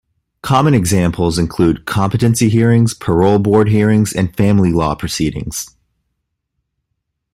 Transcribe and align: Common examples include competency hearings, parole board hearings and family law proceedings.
Common 0.41 0.73
examples 0.73 1.37
include 1.37 1.85
competency 1.85 2.49
hearings, 2.49 2.95
parole 2.95 3.37
board 3.37 3.69
hearings 3.69 4.11
and 4.13 4.35
family 4.35 4.73
law 4.73 4.95
proceedings. 4.95 5.75